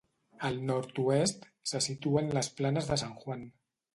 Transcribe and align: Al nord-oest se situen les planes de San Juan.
Al 0.47 0.55
nord-oest 0.69 1.43
se 1.73 1.83
situen 1.87 2.33
les 2.39 2.51
planes 2.61 2.91
de 2.93 3.01
San 3.05 3.15
Juan. 3.23 3.45